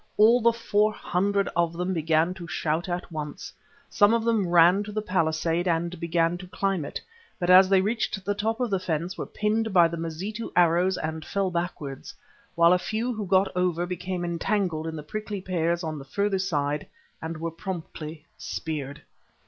[0.17, 3.53] All the four hundred of them began to shout at once.
[3.87, 6.99] Some of them ran to the palisade and began to climb it,
[7.37, 10.97] but as they reached the top of the fence were pinned by the Mazitu arrows
[10.97, 12.15] and fell backwards,
[12.55, 16.39] while a few who got over became entangled in the prickly pears on the further
[16.39, 16.87] side
[17.21, 19.03] and were promptly speared.